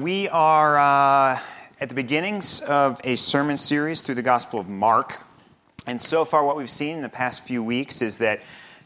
[0.00, 1.40] We are uh,
[1.78, 5.20] at the beginnings of a sermon series through the Gospel of Mark.
[5.86, 8.40] And so far, what we've seen in the past few weeks is that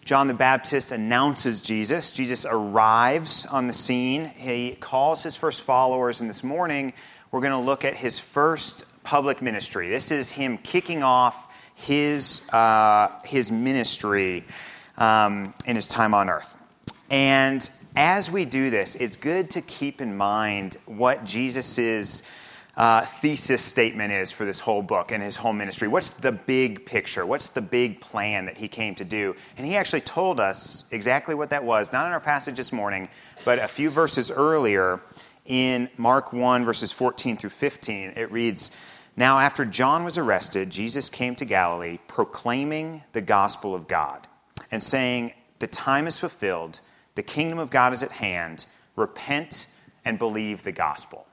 [0.04, 2.10] John the Baptist announces Jesus.
[2.10, 4.24] Jesus arrives on the scene.
[4.24, 6.20] He calls his first followers.
[6.20, 6.92] And this morning,
[7.30, 9.88] we're going to look at his first public ministry.
[9.88, 11.46] This is him kicking off
[11.76, 14.42] his, uh, his ministry
[14.98, 16.56] um, in his time on earth.
[17.08, 22.22] And as we do this, it's good to keep in mind what Jesus'
[22.76, 25.86] uh, thesis statement is for this whole book and his whole ministry.
[25.86, 27.24] What's the big picture?
[27.24, 29.36] What's the big plan that he came to do?
[29.56, 33.08] And he actually told us exactly what that was, not in our passage this morning,
[33.44, 35.00] but a few verses earlier
[35.46, 38.14] in Mark 1, verses 14 through 15.
[38.16, 38.72] It reads
[39.16, 44.26] Now, after John was arrested, Jesus came to Galilee, proclaiming the gospel of God
[44.72, 46.80] and saying, The time is fulfilled,
[47.14, 49.66] the kingdom of God is at hand, repent
[50.04, 51.26] and believe the gospel.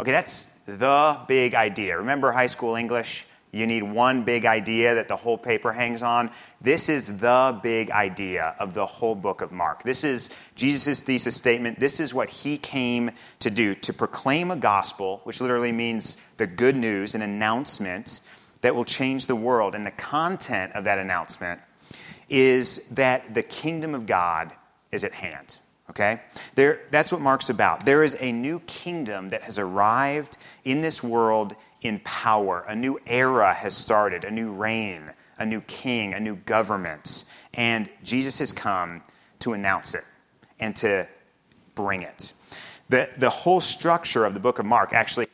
[0.00, 1.96] Okay, that's the big idea.
[1.96, 3.26] Remember high school English?
[3.54, 6.30] You need one big idea that the whole paper hangs on.
[6.62, 9.82] This is the big idea of the whole book of Mark.
[9.82, 11.78] This is Jesus' thesis statement.
[11.78, 13.10] This is what he came
[13.40, 18.22] to do to proclaim a gospel, which literally means the good news, an announcement
[18.62, 19.74] that will change the world.
[19.74, 21.60] And the content of that announcement
[22.30, 24.50] is that the kingdom of God
[24.92, 25.58] is at hand.
[25.90, 26.20] Okay?
[26.54, 27.84] There, that's what Mark's about.
[27.84, 32.64] There is a new kingdom that has arrived in this world in power.
[32.68, 37.24] A new era has started, a new reign, a new king, a new government.
[37.54, 39.02] And Jesus has come
[39.40, 40.04] to announce it
[40.60, 41.08] and to
[41.74, 42.32] bring it.
[42.88, 45.26] The, the whole structure of the book of Mark actually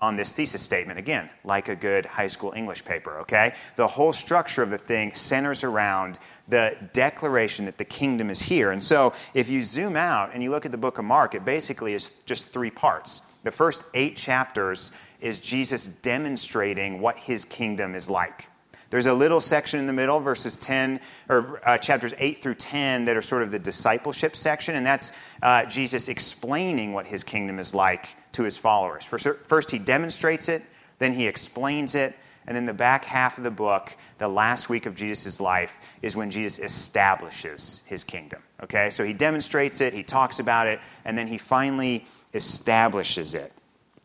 [0.00, 4.12] on this thesis statement again like a good high school english paper okay the whole
[4.12, 8.70] structure of the thing centers around the declaration that the kingdom is here.
[8.70, 11.44] And so if you zoom out and you look at the book of Mark, it
[11.44, 13.22] basically is just three parts.
[13.42, 18.48] The first eight chapters is Jesus demonstrating what his kingdom is like.
[18.88, 23.06] There's a little section in the middle, verses 10, or uh, chapters 8 through 10,
[23.06, 25.10] that are sort of the discipleship section, and that's
[25.42, 29.04] uh, Jesus explaining what his kingdom is like to his followers.
[29.04, 30.62] First, he demonstrates it,
[30.98, 32.14] then he explains it,
[32.46, 36.14] and then the back half of the book, the last week of Jesus' life, is
[36.14, 38.40] when Jesus establishes his kingdom.
[38.62, 38.90] Okay?
[38.90, 43.52] So he demonstrates it, he talks about it, and then he finally establishes it.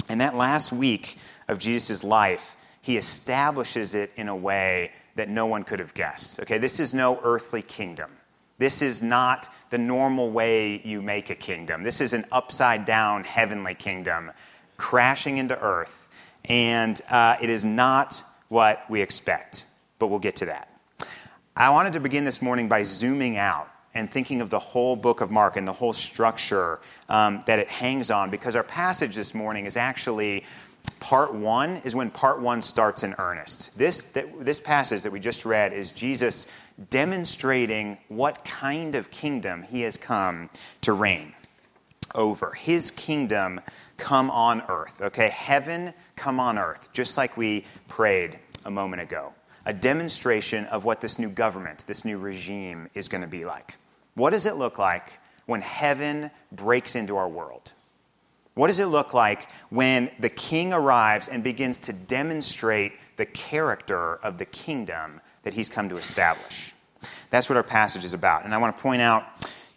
[0.10, 5.46] And that last week of Jesus' life, he establishes it in a way that no
[5.46, 6.40] one could have guessed.
[6.40, 6.58] Okay?
[6.58, 8.10] This is no earthly kingdom.
[8.62, 11.82] This is not the normal way you make a kingdom.
[11.82, 14.30] This is an upside down heavenly kingdom
[14.78, 16.08] crashing into earth.
[16.46, 19.66] And uh, it is not what we expect,
[19.98, 20.70] but we'll get to that.
[21.56, 25.22] I wanted to begin this morning by zooming out and thinking of the whole book
[25.22, 29.34] of Mark and the whole structure um, that it hangs on, because our passage this
[29.34, 30.44] morning is actually
[31.00, 33.78] part one, is when part one starts in earnest.
[33.78, 36.48] This, that, this passage that we just read is Jesus
[36.90, 40.50] demonstrating what kind of kingdom he has come
[40.82, 41.34] to reign
[42.16, 42.52] over.
[42.54, 43.62] His kingdom
[43.98, 45.30] come on earth, okay?
[45.30, 49.34] Heaven come on earth, just like we prayed a moment ago.
[49.66, 53.78] A demonstration of what this new government, this new regime is going to be like.
[54.16, 57.72] What does it look like when heaven breaks into our world?
[58.62, 64.18] What does it look like when the king arrives and begins to demonstrate the character
[64.18, 66.72] of the kingdom that he's come to establish?
[67.32, 68.46] That's what our passage is about.
[68.46, 69.24] And I want to point out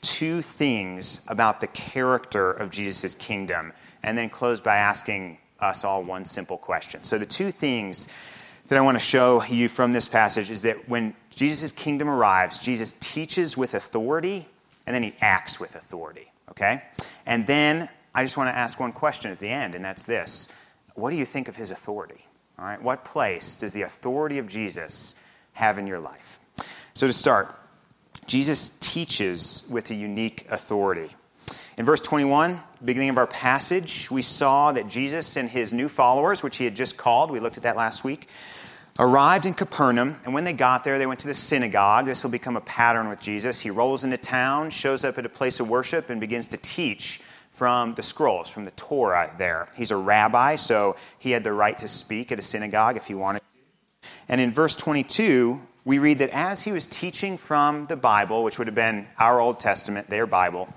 [0.02, 3.72] two things about the character of Jesus' kingdom
[4.02, 7.04] and then close by asking us all one simple question.
[7.04, 8.08] So, the two things
[8.68, 12.58] that I want to show you from this passage is that when Jesus' kingdom arrives,
[12.58, 14.46] Jesus teaches with authority
[14.86, 16.30] and then he acts with authority.
[16.50, 16.82] Okay?
[17.24, 20.48] And then I just want to ask one question at the end, and that's this
[20.94, 22.24] What do you think of his authority?
[22.58, 22.80] All right?
[22.80, 25.14] What place does the authority of Jesus
[25.52, 26.40] have in your life?
[26.94, 27.54] So, to start,
[28.26, 31.10] Jesus teaches with a unique authority.
[31.76, 36.42] In verse 21, beginning of our passage, we saw that Jesus and his new followers,
[36.42, 38.28] which he had just called, we looked at that last week,
[38.98, 40.18] arrived in Capernaum.
[40.24, 42.06] And when they got there, they went to the synagogue.
[42.06, 43.58] This will become a pattern with Jesus.
[43.58, 47.20] He rolls into town, shows up at a place of worship, and begins to teach
[47.54, 49.68] from the scrolls, from the Torah there.
[49.76, 53.14] He's a rabbi, so he had the right to speak at a synagogue if he
[53.14, 54.08] wanted to.
[54.28, 58.58] And in verse 22, we read that as he was teaching from the Bible, which
[58.58, 60.72] would have been our Old Testament, their Bible,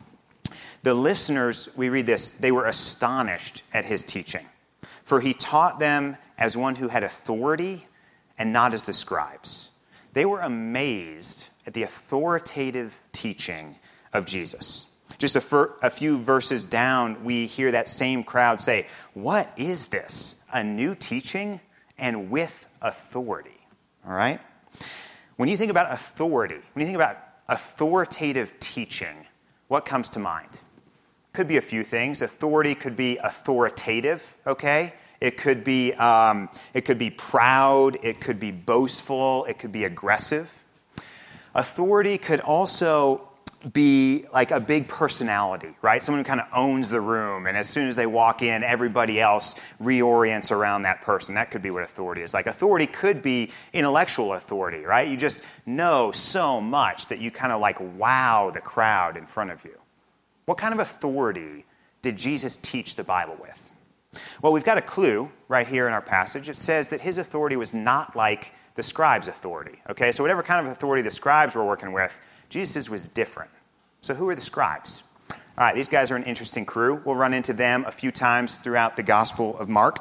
[0.83, 4.45] the listeners, we read this, they were astonished at his teaching.
[5.03, 7.85] For he taught them as one who had authority
[8.37, 9.71] and not as the scribes.
[10.13, 13.75] They were amazed at the authoritative teaching
[14.13, 14.93] of Jesus.
[15.17, 19.87] Just a, fir- a few verses down, we hear that same crowd say, What is
[19.87, 20.41] this?
[20.53, 21.59] A new teaching
[21.97, 23.57] and with authority.
[24.05, 24.39] All right?
[25.37, 27.17] When you think about authority, when you think about
[27.47, 29.15] authoritative teaching,
[29.67, 30.59] what comes to mind?
[31.33, 32.21] Could be a few things.
[32.21, 34.93] Authority could be authoritative, okay?
[35.19, 39.83] It could be, um, it could be proud, it could be boastful, it could be
[39.83, 40.65] aggressive.
[41.55, 43.26] Authority could also
[43.73, 46.01] be like a big personality, right?
[46.01, 49.19] Someone who kind of owns the room, and as soon as they walk in, everybody
[49.19, 51.35] else reorients around that person.
[51.35, 52.33] That could be what authority is.
[52.33, 55.07] Like, authority could be intellectual authority, right?
[55.07, 59.51] You just know so much that you kind of like wow the crowd in front
[59.51, 59.77] of you.
[60.45, 61.65] What kind of authority
[62.01, 63.73] did Jesus teach the Bible with?
[64.41, 66.49] Well, we've got a clue right here in our passage.
[66.49, 69.81] It says that his authority was not like the scribes' authority.
[69.89, 72.17] Okay, so whatever kind of authority the scribes were working with,
[72.49, 73.51] Jesus' was different.
[74.01, 75.03] So, who are the scribes?
[75.31, 77.01] All right, these guys are an interesting crew.
[77.03, 79.97] We'll run into them a few times throughout the Gospel of Mark.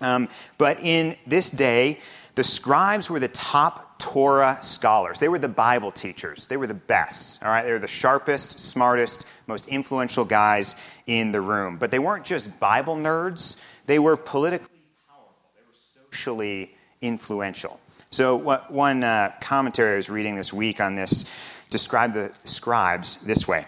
[0.00, 0.28] Um,
[0.58, 2.00] but in this day,
[2.34, 5.20] the scribes were the top Torah scholars.
[5.20, 6.46] They were the Bible teachers.
[6.46, 7.42] They were the best.
[7.44, 11.76] All right, they were the sharpest, smartest, most influential guys in the room.
[11.76, 13.60] But they weren't just Bible nerds.
[13.86, 14.68] They were politically
[15.06, 15.34] powerful.
[15.54, 17.78] They were socially influential.
[18.10, 21.30] So, what, one uh, commentary I was reading this week on this
[21.70, 23.64] described the scribes this way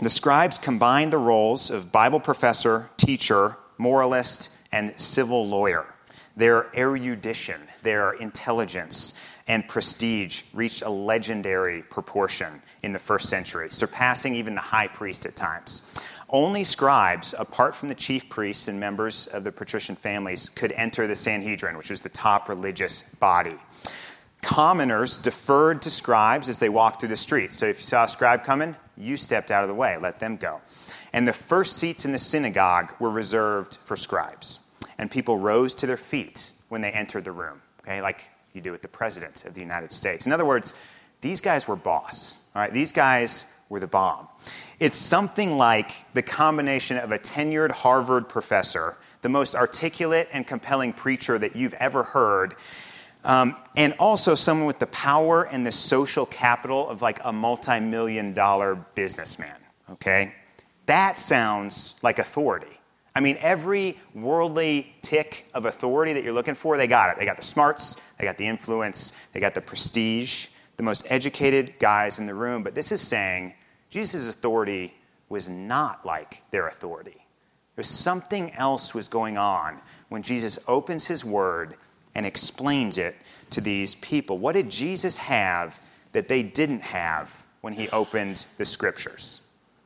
[0.00, 5.86] The scribes combined the roles of Bible professor, teacher, moralist, and civil lawyer.
[6.36, 9.14] Their erudition, their intelligence,
[9.48, 15.24] and prestige reached a legendary proportion in the first century, surpassing even the high priest
[15.24, 15.94] at times.
[16.28, 21.06] Only scribes, apart from the chief priests and members of the patrician families, could enter
[21.06, 23.56] the Sanhedrin, which was the top religious body.
[24.46, 27.56] Commoners deferred to scribes as they walked through the streets.
[27.56, 30.36] So if you saw a scribe coming, you stepped out of the way, let them
[30.36, 30.60] go.
[31.12, 34.60] And the first seats in the synagogue were reserved for scribes.
[34.98, 38.22] And people rose to their feet when they entered the room, okay, like
[38.52, 40.26] you do with the president of the United States.
[40.26, 40.74] In other words,
[41.22, 42.38] these guys were boss.
[42.54, 44.28] All right, these guys were the bomb.
[44.78, 50.92] It's something like the combination of a tenured Harvard professor, the most articulate and compelling
[50.92, 52.54] preacher that you've ever heard,
[53.26, 57.80] um, and also someone with the power and the social capital of like a multi
[57.80, 59.56] million dollar businessman.
[59.90, 60.32] Okay?
[60.86, 62.80] That sounds like authority.
[63.16, 67.18] I mean, every worldly tick of authority that you're looking for, they got it.
[67.18, 70.46] They got the smarts, they got the influence, they got the prestige,
[70.76, 72.62] the most educated guys in the room.
[72.62, 73.54] But this is saying
[73.90, 74.94] Jesus' authority
[75.28, 77.26] was not like their authority.
[77.74, 79.80] There's something else was going on
[80.10, 81.76] when Jesus opens his word
[82.16, 83.14] and explains it
[83.50, 84.38] to these people.
[84.38, 85.78] What did Jesus have
[86.12, 89.42] that they didn't have when he opened the scriptures?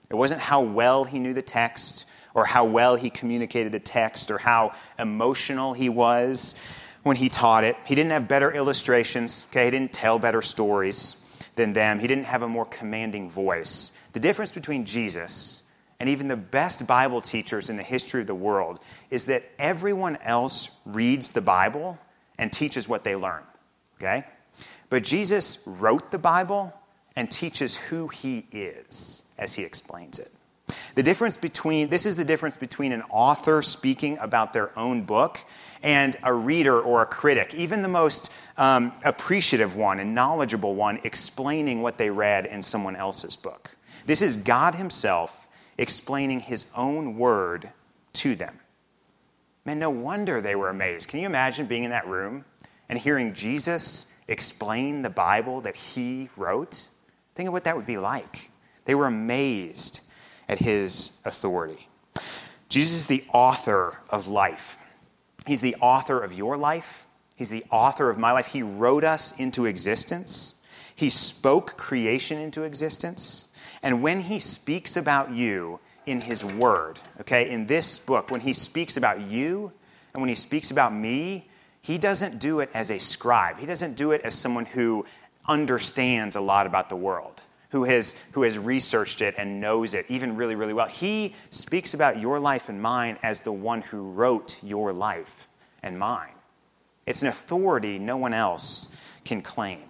[0.08, 4.30] It wasn't how well he knew the text or how well he communicated the text
[4.30, 6.54] or how emotional he was
[7.02, 7.76] when he taught it.
[7.84, 9.64] He didn't have better illustrations, okay?
[9.64, 11.16] He didn't tell better stories
[11.56, 11.98] than them.
[11.98, 13.90] He didn't have a more commanding voice.
[14.12, 15.64] The difference between Jesus
[15.98, 18.78] and even the best Bible teachers in the history of the world
[19.10, 21.98] is that everyone else reads the Bible
[22.40, 23.42] and teaches what they learn.
[23.98, 24.24] Okay?
[24.88, 26.74] But Jesus wrote the Bible
[27.14, 30.32] and teaches who he is as he explains it.
[30.94, 35.38] The difference between this is the difference between an author speaking about their own book
[35.82, 41.00] and a reader or a critic, even the most um, appreciative one and knowledgeable one,
[41.04, 43.70] explaining what they read in someone else's book.
[44.06, 47.68] This is God Himself explaining His own word
[48.14, 48.58] to them.
[49.64, 51.08] Man, no wonder they were amazed.
[51.08, 52.44] Can you imagine being in that room
[52.88, 56.88] and hearing Jesus explain the Bible that He wrote?
[57.34, 58.50] Think of what that would be like.
[58.86, 60.00] They were amazed
[60.48, 61.86] at His authority.
[62.68, 64.80] Jesus is the author of life.
[65.46, 67.06] He's the author of your life.
[67.36, 68.46] He's the author of my life.
[68.46, 70.60] He wrote us into existence.
[70.94, 73.48] He spoke creation into existence.
[73.82, 78.52] And when he speaks about you in his word, okay, in this book, when he
[78.52, 79.72] speaks about you
[80.14, 81.46] and when he speaks about me,
[81.82, 83.58] he doesn't do it as a scribe.
[83.58, 85.06] He doesn't do it as someone who
[85.46, 90.06] understands a lot about the world, who has, who has researched it and knows it
[90.08, 90.88] even really, really well.
[90.88, 95.48] He speaks about your life and mine as the one who wrote your life
[95.82, 96.32] and mine.
[97.06, 98.88] It's an authority no one else
[99.24, 99.80] can claim.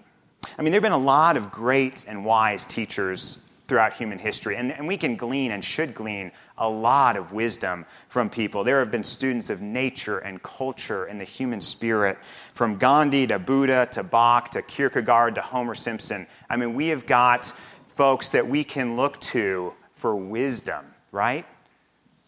[0.59, 4.57] I mean, there have been a lot of great and wise teachers throughout human history.
[4.57, 8.65] And, and we can glean and should glean a lot of wisdom from people.
[8.65, 12.19] There have been students of nature and culture and the human spirit,
[12.53, 16.27] from Gandhi to Buddha to Bach to Kierkegaard to Homer Simpson.
[16.51, 17.47] I mean, we have got
[17.95, 21.47] folks that we can look to for wisdom, right?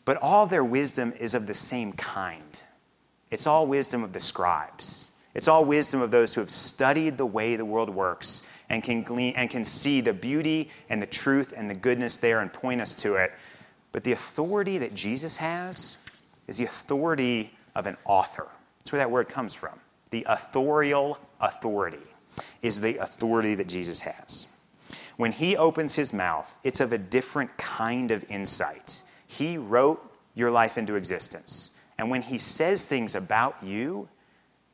[0.05, 2.63] But all their wisdom is of the same kind.
[3.33, 5.11] It's all wisdom of the scribes.
[5.35, 9.03] It's all wisdom of those who have studied the way the world works and can
[9.03, 12.81] glean and can see the beauty and the truth and the goodness there and point
[12.81, 13.33] us to it.
[13.93, 15.97] But the authority that Jesus has
[16.49, 18.47] is the authority of an author.
[18.79, 19.79] That's where that word comes from.
[20.11, 21.99] The authorial authority
[22.61, 24.47] is the authority that Jesus has.
[25.17, 29.03] When he opens his mouth, it's of a different kind of insight.
[29.27, 30.03] He wrote
[30.35, 31.71] your life into existence.
[31.99, 34.09] And when he says things about you,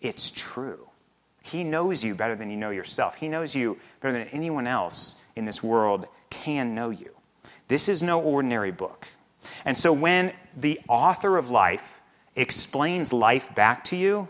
[0.01, 0.89] it's true.
[1.43, 3.15] He knows you better than you know yourself.
[3.15, 7.11] He knows you better than anyone else in this world can know you.
[7.69, 9.09] This is no ordinary book.
[9.65, 12.03] And so when the author of life
[12.37, 14.29] explains life back to you,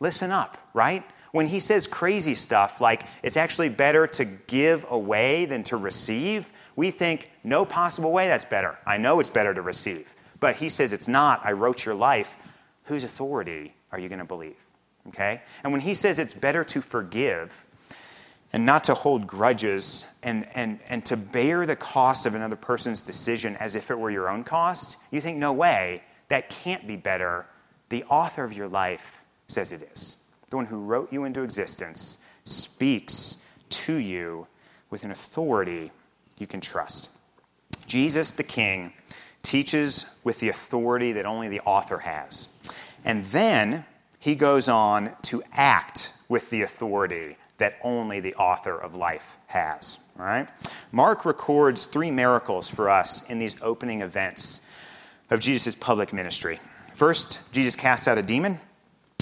[0.00, 1.04] listen up, right?
[1.32, 6.52] When he says crazy stuff like it's actually better to give away than to receive,
[6.76, 8.76] we think no possible way that's better.
[8.86, 10.12] I know it's better to receive.
[10.40, 11.40] But he says it's not.
[11.44, 12.36] I wrote your life.
[12.84, 14.65] Whose authority are you going to believe?
[15.08, 15.40] Okay?
[15.62, 17.64] And when he says it's better to forgive
[18.52, 23.02] and not to hold grudges and, and, and to bear the cost of another person's
[23.02, 26.96] decision as if it were your own cost, you think, no way, that can't be
[26.96, 27.46] better.
[27.88, 30.16] The author of your life says it is.
[30.50, 34.46] The one who wrote you into existence speaks to you
[34.90, 35.90] with an authority
[36.38, 37.10] you can trust.
[37.86, 38.92] Jesus, the King,
[39.42, 42.48] teaches with the authority that only the author has.
[43.04, 43.84] And then
[44.18, 49.98] he goes on to act with the authority that only the author of life has.
[50.16, 50.48] Right?
[50.92, 54.60] Mark records three miracles for us in these opening events
[55.30, 56.58] of Jesus' public ministry.
[56.94, 58.58] First, Jesus casts out a demon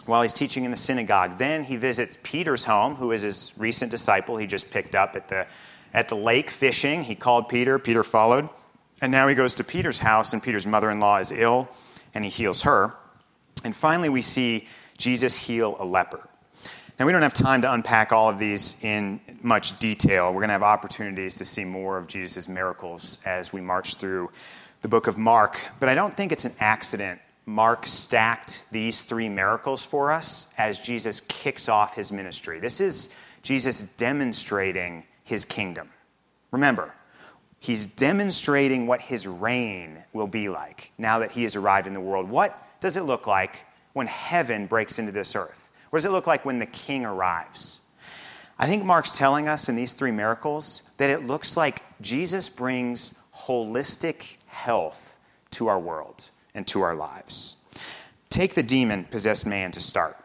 [0.06, 1.38] while he's teaching in the synagogue.
[1.38, 5.28] Then he visits Peter's home, who is his recent disciple he just picked up at
[5.28, 5.46] the,
[5.92, 7.02] at the lake fishing.
[7.02, 8.48] He called Peter, Peter followed.
[9.00, 11.68] And now he goes to Peter's house, and Peter's mother in law is ill,
[12.14, 12.94] and he heals her.
[13.64, 16.28] And finally, we see Jesus heal a leper.
[16.98, 20.26] Now, we don't have time to unpack all of these in much detail.
[20.28, 24.30] We're going to have opportunities to see more of Jesus' miracles as we march through
[24.82, 25.60] the book of Mark.
[25.80, 30.78] But I don't think it's an accident Mark stacked these three miracles for us as
[30.78, 32.58] Jesus kicks off his ministry.
[32.58, 35.90] This is Jesus demonstrating his kingdom.
[36.52, 36.94] Remember,
[37.60, 42.00] he's demonstrating what his reign will be like now that he has arrived in the
[42.00, 42.30] world.
[42.30, 45.70] What does it look like when heaven breaks into this earth?
[45.88, 47.80] What does it look like when the king arrives?
[48.58, 53.14] I think Mark's telling us in these three miracles that it looks like Jesus brings
[53.34, 55.16] holistic health
[55.52, 57.56] to our world and to our lives.
[58.28, 60.16] Take the demon possessed man to start.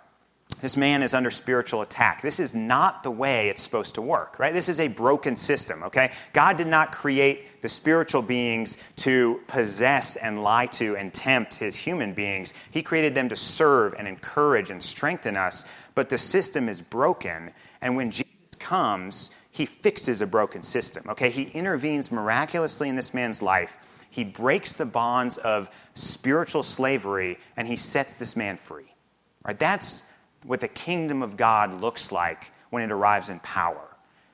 [0.61, 2.21] This man is under spiritual attack.
[2.21, 4.53] This is not the way it's supposed to work, right?
[4.53, 6.11] This is a broken system, okay?
[6.33, 11.75] God did not create the spiritual beings to possess and lie to and tempt his
[11.75, 12.53] human beings.
[12.71, 17.51] He created them to serve and encourage and strengthen us, but the system is broken,
[17.81, 18.25] and when Jesus
[18.59, 21.29] comes, he fixes a broken system, okay?
[21.29, 23.77] He intervenes miraculously in this man's life
[24.09, 28.91] he breaks the bonds of spiritual slavery and he sets this man free.
[29.45, 29.57] Right?
[29.57, 30.03] That's
[30.45, 33.87] what the kingdom of God looks like when it arrives in power,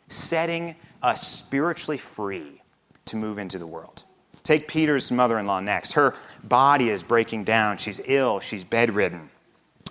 [0.08, 2.62] setting us spiritually free
[3.06, 4.04] to move into the world.
[4.44, 5.94] Take Peter's mother in law next.
[5.94, 7.78] Her body is breaking down.
[7.78, 8.40] She's ill.
[8.40, 9.30] She's bedridden.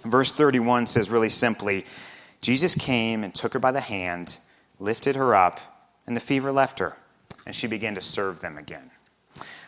[0.05, 1.87] Verse 31 says really simply
[2.41, 4.39] Jesus came and took her by the hand,
[4.79, 5.61] lifted her up,
[6.07, 6.95] and the fever left her,
[7.47, 8.91] and she began to serve them again.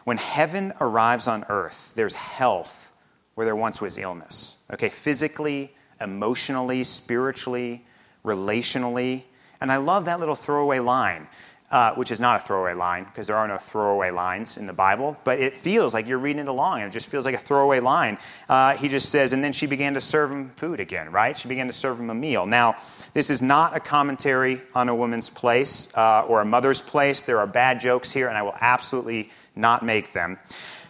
[0.04, 2.92] When heaven arrives on earth, there's health
[3.34, 4.56] where there once was illness.
[4.72, 7.84] Okay, physically, emotionally, spiritually,
[8.24, 9.24] relationally.
[9.60, 11.26] And I love that little throwaway line,
[11.70, 14.72] uh, which is not a throwaway line because there are no throwaway lines in the
[14.72, 17.38] Bible, but it feels like you're reading it along and it just feels like a
[17.38, 18.18] throwaway line.
[18.48, 21.36] Uh, he just says, and then she began to serve him food again, right?
[21.36, 22.46] She began to serve him a meal.
[22.46, 22.76] Now,
[23.14, 27.22] this is not a commentary on a woman's place uh, or a mother's place.
[27.22, 30.38] There are bad jokes here, and I will absolutely not make them.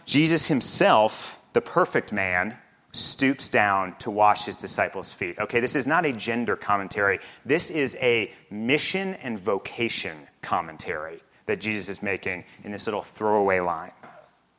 [0.05, 2.57] Jesus himself, the perfect man,
[2.91, 5.37] stoops down to wash his disciples' feet.
[5.39, 7.19] Okay, this is not a gender commentary.
[7.45, 13.59] This is a mission and vocation commentary that Jesus is making in this little throwaway
[13.59, 13.91] line.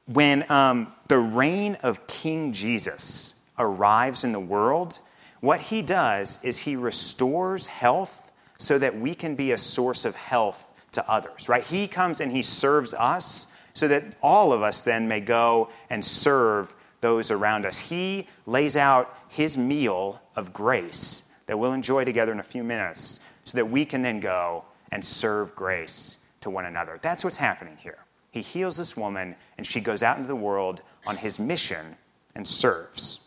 [0.07, 4.99] When um, the reign of King Jesus arrives in the world,
[5.41, 10.17] what he does is he restores health so that we can be a source of
[10.17, 11.63] health to others, right?
[11.63, 16.05] He comes and he serves us so that all of us then may go and
[16.05, 17.77] serve those around us.
[17.77, 23.21] He lays out his meal of grace that we'll enjoy together in a few minutes
[23.45, 26.99] so that we can then go and serve grace to one another.
[27.01, 27.99] That's what's happening here.
[28.31, 31.97] He heals this woman, and she goes out into the world on his mission
[32.35, 33.27] and serves.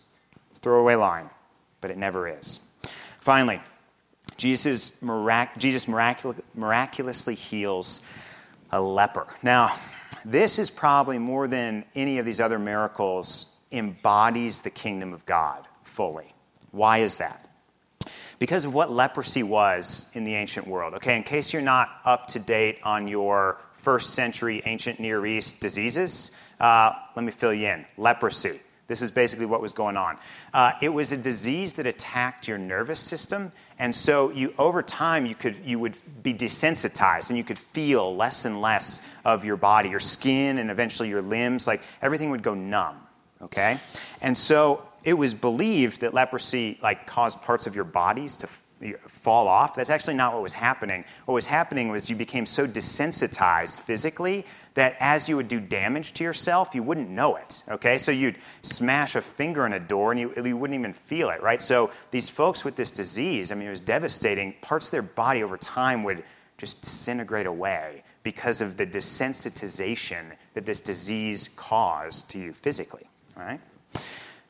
[0.62, 1.30] Throwaway line,
[1.82, 2.60] but it never is.
[3.20, 3.60] Finally,
[4.38, 8.02] Jesus, mirac- Jesus miracul- miraculously heals
[8.72, 9.28] a leper.
[9.42, 9.76] Now,
[10.24, 15.68] this is probably more than any of these other miracles embodies the kingdom of God
[15.84, 16.34] fully.
[16.72, 17.48] Why is that?
[18.40, 20.96] Because of what leprosy was in the ancient world.
[20.96, 25.62] Okay, in case you're not up to date on your first century ancient Near East
[25.62, 27.86] diseases, uh, let me fill you in.
[27.98, 28.60] Leprosy.
[28.88, 30.18] This is basically what was going on.
[30.54, 35.26] Uh, it was a disease that attacked your nervous system, and so you over time
[35.26, 39.56] you could you would be desensitized, and you could feel less and less of your
[39.56, 41.68] body, your skin, and eventually your limbs.
[41.68, 42.98] Like everything would go numb.
[43.44, 43.80] Okay,
[44.22, 48.48] and so it was believed that leprosy like caused parts of your bodies to
[49.08, 49.76] fall off.
[49.76, 51.06] That's actually not what was happening.
[51.26, 56.14] What was happening was you became so desensitized physically that as you would do damage
[56.14, 57.64] to yourself, you wouldn't know it.
[57.70, 61.30] Okay, so you'd smash a finger in a door and you, you wouldn't even feel
[61.30, 61.62] it, right?
[61.62, 64.54] So these folks with this disease, I mean, it was devastating.
[64.62, 66.24] Parts of their body over time would
[66.58, 73.08] just disintegrate away because of the desensitization that this disease caused to you physically,
[73.38, 73.60] all right?
[73.94, 74.04] But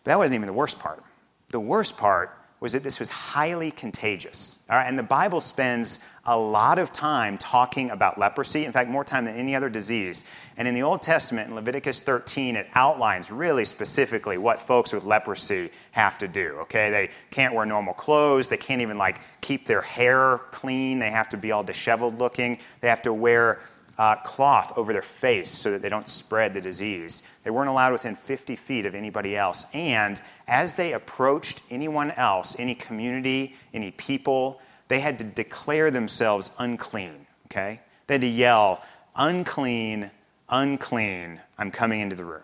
[0.06, 1.04] that wasn't even the worst part.
[1.50, 4.60] The worst part was that this was highly contagious.
[4.70, 4.88] All right?
[4.88, 9.26] And the Bible spends a lot of time talking about leprosy, in fact, more time
[9.26, 10.26] than any other disease.
[10.58, 15.06] And in the Old Testament, in Leviticus 13, it outlines really specifically what folks with
[15.06, 16.60] leprosy have to do.
[16.62, 16.92] Okay?
[16.92, 21.30] They can't wear normal clothes, they can't even like keep their hair clean, they have
[21.30, 23.60] to be all disheveled looking, they have to wear
[23.98, 27.24] uh, cloth over their face so that they don't spread the disease.
[27.43, 29.65] They weren't allowed within 50 feet of anybody else.
[29.74, 36.51] And as they approached anyone else, any community, any people, they had to declare themselves
[36.57, 37.25] unclean.
[37.48, 37.81] Okay?
[38.07, 38.83] They had to yell,
[39.15, 40.10] unclean,
[40.50, 42.43] unclean, I'm coming into the room.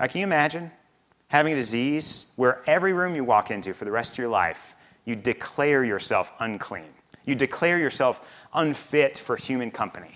[0.00, 0.70] Now, can you imagine
[1.28, 4.74] having a disease where every room you walk into for the rest of your life,
[5.04, 6.92] you declare yourself unclean?
[7.24, 10.10] You declare yourself unfit for human company.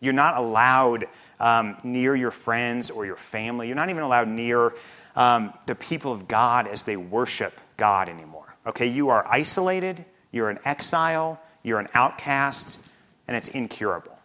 [0.00, 1.06] You're not allowed
[1.40, 3.66] um, near your friends or your family.
[3.66, 4.74] You're not even allowed near
[5.16, 8.54] um, the people of God as they worship God anymore.
[8.66, 12.78] Okay, you are isolated, you're an exile, you're an outcast,
[13.26, 14.16] and it's incurable.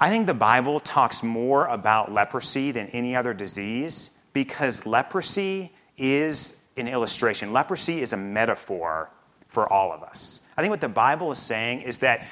[0.00, 6.60] I think the Bible talks more about leprosy than any other disease because leprosy is
[6.76, 7.52] an illustration.
[7.52, 9.10] Leprosy is a metaphor
[9.48, 10.42] for all of us.
[10.56, 12.26] I think what the Bible is saying is that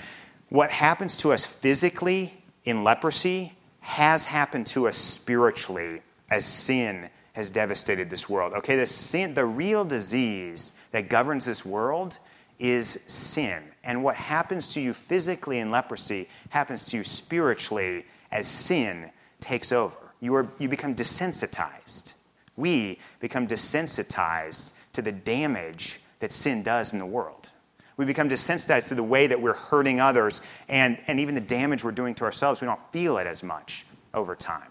[0.48, 2.32] what happens to us physically
[2.64, 8.52] in leprosy has happened to us spiritually as sin has devastated this world.
[8.54, 12.18] Okay, the sin, the real disease that governs this world
[12.58, 13.62] is sin.
[13.84, 19.72] And what happens to you physically in leprosy happens to you spiritually as sin takes
[19.72, 19.98] over.
[20.20, 22.14] You, are, you become desensitized.
[22.56, 27.52] We become desensitized to the damage that sin does in the world.
[27.96, 31.82] We become desensitized to the way that we're hurting others and, and even the damage
[31.82, 32.60] we're doing to ourselves.
[32.60, 34.68] We don't feel it as much over time.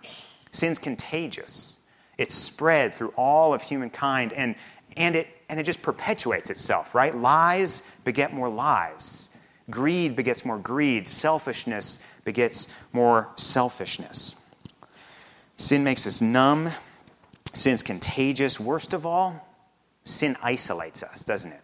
[0.51, 1.77] Sin's contagious,
[2.17, 4.55] it's spread through all of humankind, and,
[4.95, 7.13] and, it, and it just perpetuates itself, right?
[7.15, 9.29] Lies beget more lies.
[9.69, 11.07] Greed begets more greed.
[11.07, 14.39] Selfishness begets more selfishness.
[15.57, 16.69] Sin makes us numb.
[17.53, 18.59] Sin's contagious.
[18.59, 19.47] Worst of all,
[20.03, 21.61] sin isolates us, doesn't it?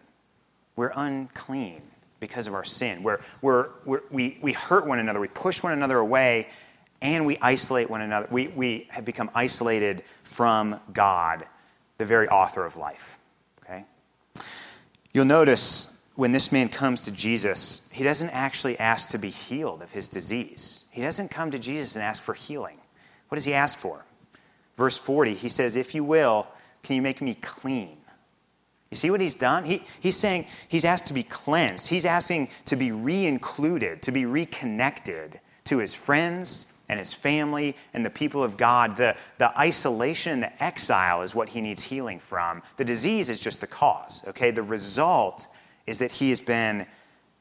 [0.76, 1.82] We're unclean
[2.20, 3.02] because of our sin.
[3.02, 6.48] We're, we're, we're, we, we hurt one another, we push one another away,
[7.00, 8.28] and we isolate one another.
[8.30, 11.44] We, we have become isolated from God,
[11.98, 13.18] the very author of life.
[13.64, 13.84] Okay?
[15.12, 19.82] You'll notice when this man comes to Jesus, he doesn't actually ask to be healed
[19.82, 20.84] of his disease.
[20.90, 22.78] He doesn't come to Jesus and ask for healing.
[23.28, 24.04] What does he ask for?
[24.76, 26.46] Verse 40, he says, If you will,
[26.82, 27.96] can you make me clean?
[28.92, 29.64] You see what he's done?
[29.64, 31.88] He, he's saying he's asked to be cleansed.
[31.88, 37.74] He's asking to be re included, to be reconnected to his friends and his family
[37.94, 38.98] and the people of God.
[38.98, 42.62] The, the isolation, the exile is what he needs healing from.
[42.76, 44.50] The disease is just the cause, okay?
[44.50, 45.46] The result
[45.86, 46.86] is that he has been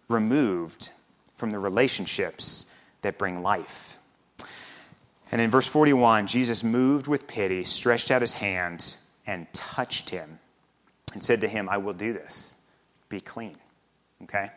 [0.07, 0.89] removed
[1.35, 2.65] from the relationships
[3.01, 3.97] that bring life.
[5.33, 8.95] And in verse 41, Jesus moved with pity, stretched out his hand,
[9.27, 10.39] and touched him
[11.13, 12.57] and said to him, I will do this.
[13.09, 13.55] Be clean.
[14.23, 14.51] Okay?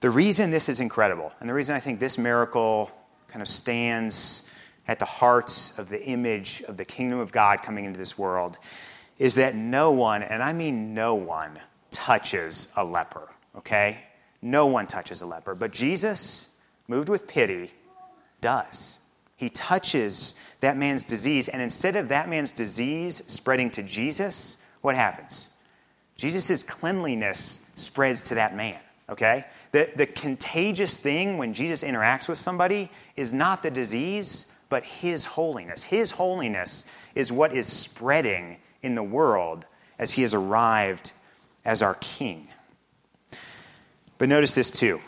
[0.00, 2.90] The reason this is incredible, and the reason I think this miracle
[3.28, 4.42] kind of stands
[4.88, 8.58] at the heart of the image of the kingdom of God coming into this world,
[9.18, 11.58] is that no one, and I mean no one,
[11.92, 13.28] touches a leper.
[13.58, 13.98] Okay?
[14.40, 15.54] No one touches a leper.
[15.54, 16.48] But Jesus,
[16.88, 17.70] moved with pity,
[18.40, 18.98] does.
[19.36, 24.94] He touches that man's disease, and instead of that man's disease spreading to Jesus, what
[24.94, 25.48] happens?
[26.16, 29.44] Jesus' cleanliness spreads to that man, okay?
[29.70, 35.24] The, the contagious thing when Jesus interacts with somebody is not the disease, but his
[35.24, 35.82] holiness.
[35.82, 39.66] His holiness is what is spreading in the world
[39.98, 41.12] as he has arrived
[41.64, 42.46] as our king.
[44.18, 45.00] But notice this too.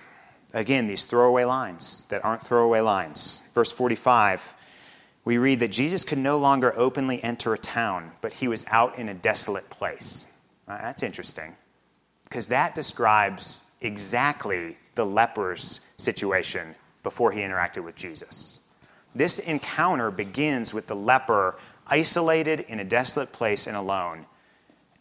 [0.53, 3.43] Again, these throwaway lines that aren't throwaway lines.
[3.55, 4.55] Verse 45,
[5.25, 8.99] we read that Jesus could no longer openly enter a town, but he was out
[8.99, 10.31] in a desolate place.
[10.67, 11.57] that's interesting
[12.25, 18.61] because that describes exactly the leper's situation before he interacted with Jesus.
[19.15, 21.57] This encounter begins with the leper
[21.87, 24.27] isolated in a desolate place and alone,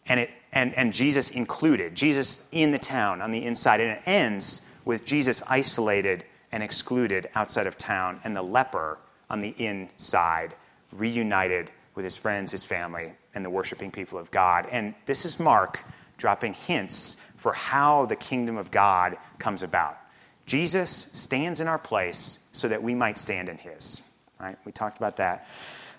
[0.06, 4.02] and, it, and, and Jesus included, Jesus in the town on the inside, and it
[4.06, 8.98] ends with Jesus isolated and excluded outside of town, and the leper
[9.30, 10.54] on the inside,
[10.92, 14.66] reunited with his friends, his family, and the worshiping people of God.
[14.70, 15.82] And this is Mark
[16.16, 19.98] dropping hints for how the kingdom of God comes about.
[20.46, 24.02] Jesus stands in our place so that we might stand in his.
[24.38, 24.56] Right?
[24.64, 25.48] We talked about that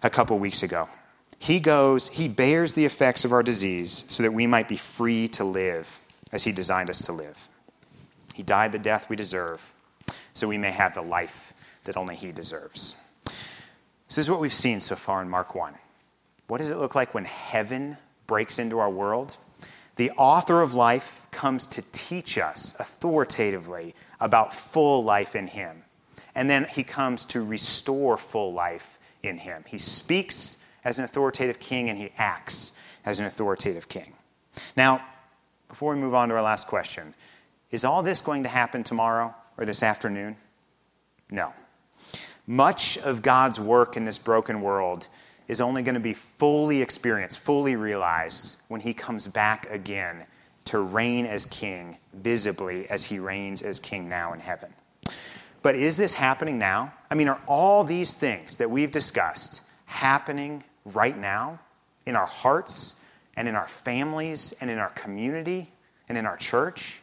[0.04, 0.88] a couple weeks ago.
[1.40, 5.28] He goes, he bears the effects of our disease so that we might be free
[5.30, 7.50] to live as he designed us to live.
[8.34, 9.74] He died the death we deserve
[10.34, 11.54] so we may have the life
[11.86, 12.96] that only he deserves.
[14.08, 15.74] This is what we've seen so far in Mark 1.
[16.48, 19.36] What does it look like when heaven breaks into our world?
[19.96, 25.84] The author of life comes to teach us authoritatively about full life in him.
[26.36, 29.63] And then he comes to restore full life in him.
[29.65, 32.74] He speaks as an authoritative king and he acts
[33.06, 34.13] as an authoritative king.
[34.76, 35.02] Now,
[35.70, 37.15] before we move on to our last question,
[37.72, 40.36] is all this going to happen tomorrow or this afternoon?
[41.32, 41.54] No.
[42.48, 45.08] Much of God's work in this broken world
[45.48, 50.26] is only going to be fully experienced, fully realized when he comes back again
[50.66, 54.72] to reign as king visibly as he reigns as king now in heaven.
[55.62, 56.94] But is this happening now?
[57.10, 61.60] I mean, are all these things that we've discussed happening right now
[62.06, 62.96] in our hearts
[63.36, 65.68] and in our families and in our community
[66.10, 67.00] and in our church?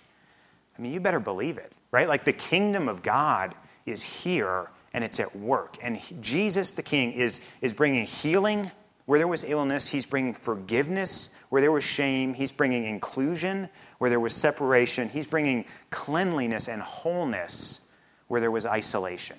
[0.78, 2.08] I mean, you better believe it, right?
[2.08, 3.54] Like the kingdom of God
[3.86, 5.76] is here and it's at work.
[5.82, 8.70] And Jesus, the King, is, is bringing healing
[9.06, 9.88] where there was illness.
[9.88, 12.34] He's bringing forgiveness where there was shame.
[12.34, 15.08] He's bringing inclusion where there was separation.
[15.08, 17.88] He's bringing cleanliness and wholeness
[18.28, 19.36] where there was isolation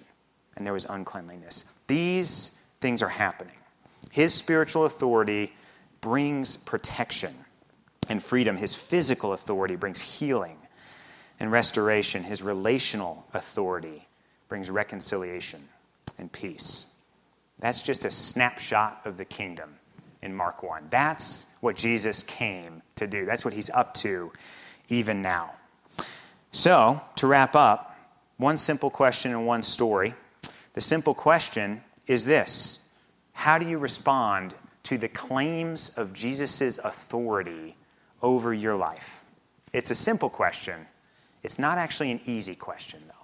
[0.55, 1.65] and there was uncleanliness.
[1.87, 3.55] These things are happening.
[4.11, 5.53] His spiritual authority
[6.01, 7.33] brings protection
[8.09, 8.57] and freedom.
[8.57, 10.57] His physical authority brings healing
[11.39, 12.23] and restoration.
[12.23, 14.07] His relational authority
[14.53, 15.67] brings reconciliation
[16.19, 16.85] and peace.
[17.57, 19.73] That's just a snapshot of the kingdom
[20.21, 20.89] in Mark 1.
[20.91, 23.25] That's what Jesus came to do.
[23.25, 24.31] That's what he's up to
[24.89, 25.55] even now.
[26.51, 27.97] So, to wrap up,
[28.37, 30.13] one simple question and one story.
[30.73, 32.87] The simple question is this
[33.31, 37.75] How do you respond to the claims of Jesus' authority
[38.21, 39.23] over your life?
[39.73, 40.85] It's a simple question.
[41.41, 43.22] It's not actually an easy question, though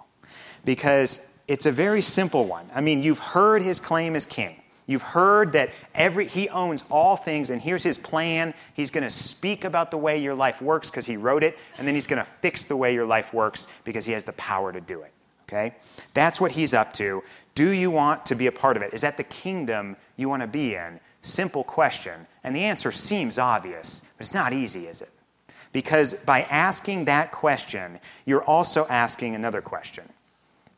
[0.64, 2.68] because it's a very simple one.
[2.74, 4.56] I mean, you've heard his claim as king.
[4.86, 8.54] You've heard that every he owns all things, and here's his plan.
[8.74, 11.86] He's going to speak about the way your life works because he wrote it, and
[11.86, 14.72] then he's going to fix the way your life works because he has the power
[14.72, 15.12] to do it.
[15.48, 15.74] Okay?
[16.14, 17.22] That's what he's up to.
[17.54, 18.92] Do you want to be a part of it?
[18.92, 20.98] Is that the kingdom you want to be in?
[21.22, 22.26] Simple question.
[22.42, 25.10] And the answer seems obvious, but it's not easy, is it?
[25.72, 30.04] Because by asking that question, you're also asking another question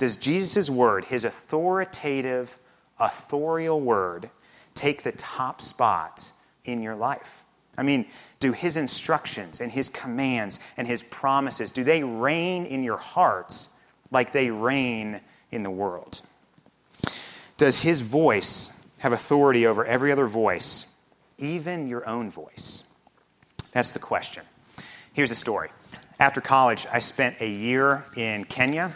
[0.02, 2.58] does Jesus' word, his authoritative,
[2.98, 4.28] authorial word,
[4.74, 6.32] take the top spot
[6.64, 7.44] in your life?
[7.78, 8.06] I mean,
[8.40, 13.68] do his instructions and his commands and his promises, do they reign in your hearts
[14.10, 15.20] like they reign
[15.52, 16.20] in the world?
[17.56, 20.84] Does his voice have authority over every other voice,
[21.38, 22.82] even your own voice?
[23.70, 24.42] That's the question.
[25.12, 25.68] Here's a story.
[26.18, 28.92] After college, I spent a year in Kenya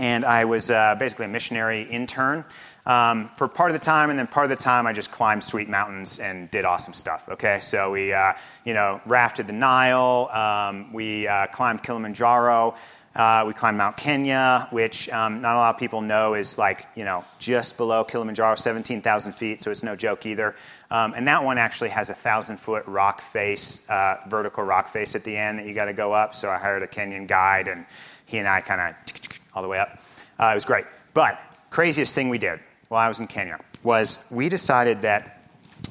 [0.00, 2.44] and I was uh, basically a missionary intern
[2.86, 5.44] um, for part of the time, and then part of the time I just climbed
[5.44, 7.28] sweet mountains and did awesome stuff.
[7.28, 8.32] Okay, so we, uh,
[8.64, 12.74] you know, rafted the Nile, um, we uh, climbed Kilimanjaro,
[13.14, 16.86] uh, we climbed Mount Kenya, which um, not a lot of people know is like,
[16.94, 20.56] you know, just below Kilimanjaro, 17,000 feet, so it's no joke either.
[20.90, 25.14] Um, and that one actually has a thousand foot rock face, uh, vertical rock face
[25.14, 26.34] at the end that you got to go up.
[26.34, 27.84] So I hired a Kenyan guide, and
[28.26, 29.19] he and I kind of
[29.54, 29.98] all the way up.
[30.38, 30.84] Uh, it was great.
[31.14, 35.40] But craziest thing we did while I was in Kenya was we decided that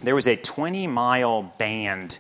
[0.03, 2.17] there was a 20 mile band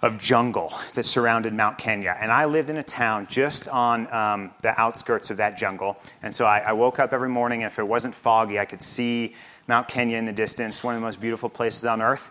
[0.00, 2.16] of jungle that surrounded Mount Kenya.
[2.18, 5.98] And I lived in a town just on um, the outskirts of that jungle.
[6.22, 8.80] And so I, I, woke up every morning, and if it wasn't foggy, I could
[8.80, 9.34] see
[9.66, 12.30] Mount Kenya in the distance, one of the most beautiful places on earth.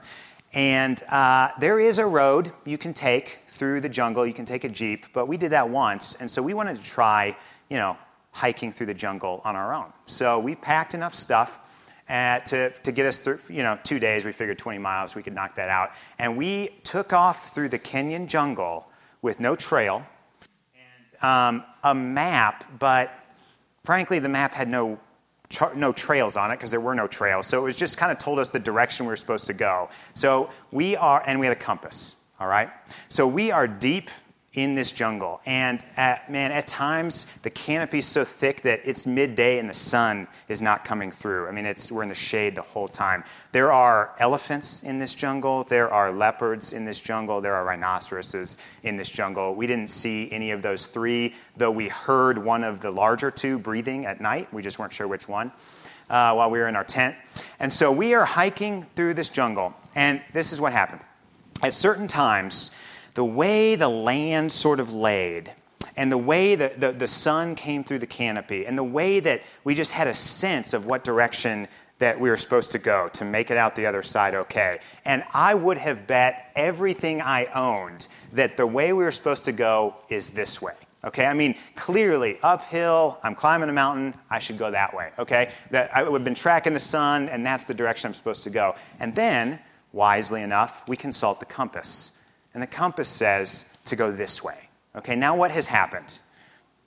[0.54, 4.26] And uh, there is a road you can take through the jungle.
[4.26, 6.16] You can take a Jeep, but we did that once.
[6.16, 7.36] And so we wanted to try,
[7.70, 7.98] you know,
[8.38, 9.92] hiking through the jungle on our own.
[10.06, 11.60] So we packed enough stuff
[12.08, 14.26] uh, to, to get us through, you know, two days.
[14.26, 15.94] We figured 20 miles, we could knock that out.
[16.20, 18.88] And we took off through the Kenyan jungle
[19.24, 20.06] with no trail
[20.76, 23.12] and um, a map, but
[23.84, 25.00] frankly, the map had no,
[25.76, 27.48] no trails on it because there were no trails.
[27.48, 29.90] So it was just kind of told us the direction we were supposed to go.
[30.14, 32.70] So we are, and we had a compass, all right?
[33.10, 34.12] So we are deep
[34.54, 35.40] in this jungle.
[35.46, 39.74] And at, man, at times the canopy is so thick that it's midday and the
[39.74, 41.48] sun is not coming through.
[41.48, 43.24] I mean, it's, we're in the shade the whole time.
[43.52, 45.64] There are elephants in this jungle.
[45.64, 47.40] There are leopards in this jungle.
[47.40, 49.54] There are rhinoceroses in this jungle.
[49.54, 53.60] We didn't see any of those three, though we heard one of the larger two
[53.60, 54.52] breathing at night.
[54.52, 55.52] We just weren't sure which one.
[56.10, 57.18] Uh, while we were in our tent.
[57.60, 61.02] And so we are hiking through this jungle, and this is what happened.
[61.62, 62.72] At certain times,
[63.18, 65.52] the way the land sort of laid,
[65.96, 69.42] and the way that the, the sun came through the canopy, and the way that
[69.64, 73.26] we just had a sense of what direction that we were supposed to go to
[73.26, 74.78] make it out the other side okay.
[75.04, 79.52] And I would have bet everything I owned that the way we were supposed to
[79.52, 80.76] go is this way.
[81.04, 85.10] Okay, I mean, clearly uphill, I'm climbing a mountain, I should go that way.
[85.18, 88.44] Okay, that I would have been tracking the sun, and that's the direction I'm supposed
[88.44, 88.76] to go.
[89.00, 89.60] And then,
[89.92, 92.12] wisely enough, we consult the compass
[92.58, 94.58] and the compass says to go this way.
[94.96, 96.20] Okay, now what has happened?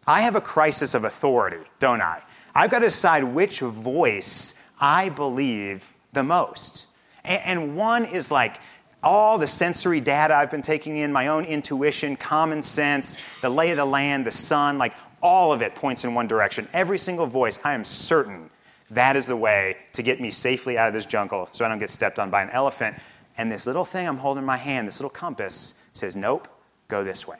[0.04, 2.22] I have a crisis of authority, don't I?
[2.52, 6.88] I've got to decide which voice I believe the most.
[7.22, 8.56] And, one is like
[9.00, 13.70] all the sensory data I've been taking in, my own intuition, common sense, the lay
[13.70, 16.66] of the land, the sun, like all of it points in one direction.
[16.72, 18.50] Every single voice, I am certain
[18.90, 21.78] that is the way to get me safely out of this jungle so I don't
[21.78, 22.96] get stepped on by an elephant.
[23.40, 26.46] And this little thing I'm holding in my hand, this little compass, says, Nope,
[26.88, 27.38] go this way.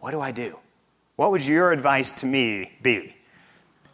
[0.00, 0.58] What do I do?
[1.16, 3.14] What would your advice to me be?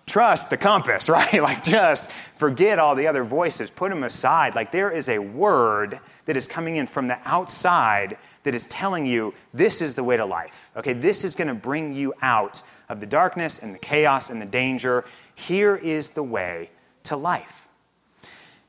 [0.07, 1.41] Trust the compass, right?
[1.41, 4.57] Like, just forget all the other voices, put them aside.
[4.57, 9.07] Like, there is a word that is coming in from the outside that is telling
[9.07, 10.73] you this is the way to life.
[10.77, 14.43] Okay, this is going to bring you out of the darkness and the chaos and
[14.43, 15.05] the danger.
[15.37, 16.71] Here is the way
[17.05, 17.66] to life.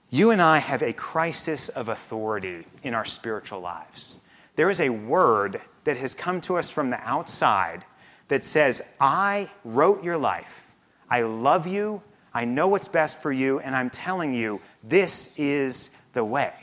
[0.09, 4.15] You and I have a crisis of authority in our spiritual lives.
[4.55, 7.83] There is a word that has come to us from the outside
[8.29, 10.75] that says, I wrote your life.
[11.09, 12.01] I love you.
[12.33, 13.59] I know what's best for you.
[13.59, 16.53] And I'm telling you, this is the way.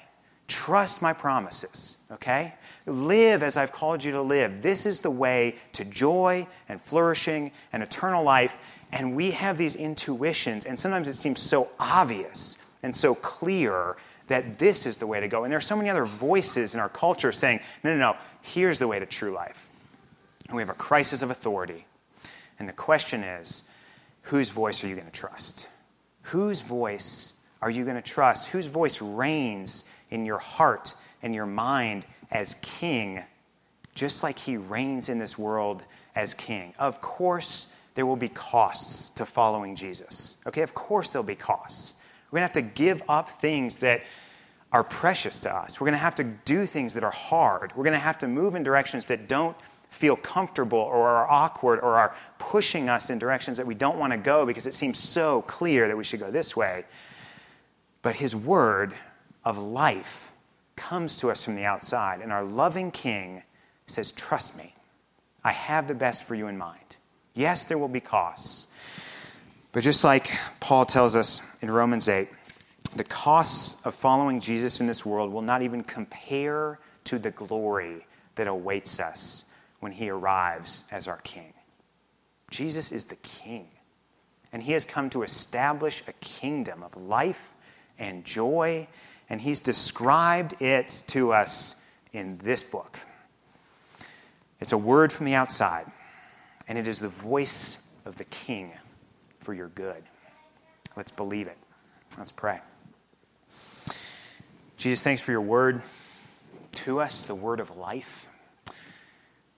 [0.49, 2.55] Trust my promises, okay?
[2.87, 4.63] Live as I've called you to live.
[4.63, 8.59] This is the way to joy and flourishing and eternal life.
[8.91, 13.97] And we have these intuitions, and sometimes it seems so obvious and so clear
[14.29, 15.43] that this is the way to go.
[15.43, 18.79] And there are so many other voices in our culture saying, no, no, no, here's
[18.79, 19.73] the way to true life.
[20.49, 21.87] And we have a crisis of authority.
[22.59, 23.63] And the question is,
[24.21, 25.67] whose voice are you going to trust?
[26.23, 28.49] Whose voice are you going to trust?
[28.49, 33.23] Whose voice reigns in your heart and your mind as king,
[33.95, 35.83] just like he reigns in this world
[36.15, 36.75] as king?
[36.79, 40.37] Of course, there will be costs to following Jesus.
[40.47, 41.95] Okay, of course, there'll be costs.
[42.35, 44.03] We're going to have to give up things that
[44.73, 45.81] are precious to us.
[45.81, 47.71] We're going to have to do things that are hard.
[47.77, 49.57] We're going to have to move in directions that don't
[49.91, 54.15] feel comfortable or are awkward or are pushing us in directions that we don't want
[54.15, 56.85] to go because it seems so clear that we should go this way.
[58.03, 58.95] But His word
[59.45, 60.33] of life
[60.75, 63.45] comes to us from the outside, and our loving King
[63.87, 64.75] says, Trust me,
[65.45, 66.97] I have the best for you in mind.
[67.33, 68.67] Yes, there will be costs.
[69.75, 72.29] But just like Paul tells us in Romans 8,
[72.95, 78.07] the costs of following Jesus in this world will not even compare to the glory
[78.37, 79.45] that awaits us
[79.81, 81.53] when he arrives as our king.
[82.51, 83.67] Jesus is the king,
[84.53, 87.53] and he has come to establish a kingdom of life
[87.99, 88.87] and joy,
[89.29, 91.75] and he's described it to us
[92.13, 92.97] in this book.
[94.61, 95.91] It's a word from the outside,
[96.69, 98.71] and it is the voice of the king
[99.45, 100.03] for your good.
[100.97, 101.59] Let's believe it.
[102.19, 102.61] Let's pray.
[104.77, 105.83] Jesus, thanks for your word
[106.73, 108.27] to us, the word of life.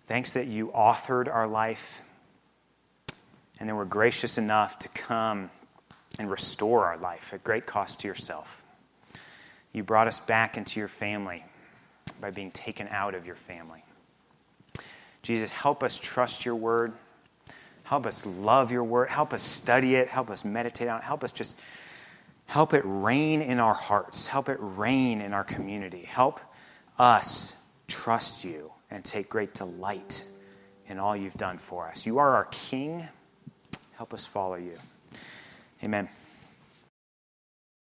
[0.06, 2.02] Thanks that you authored our life
[3.58, 5.50] and that were gracious enough to come
[6.18, 8.64] and restore our life at great cost to yourself.
[9.72, 11.44] You brought us back into your family
[12.20, 13.82] by being taken out of your family.
[15.22, 16.92] Jesus, help us trust your word.
[17.86, 19.08] Help us love your word.
[19.08, 20.08] Help us study it.
[20.08, 21.04] Help us meditate on it.
[21.04, 21.60] Help us just
[22.46, 24.26] help it reign in our hearts.
[24.26, 26.02] Help it reign in our community.
[26.02, 26.40] Help
[26.98, 30.26] us trust you and take great delight
[30.88, 32.04] in all you've done for us.
[32.04, 33.06] You are our King.
[33.96, 34.78] Help us follow you.
[35.84, 36.08] Amen.